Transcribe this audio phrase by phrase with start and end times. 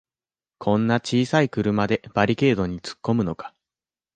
[0.57, 3.53] こんな小さい車でバリケードにつっこむのか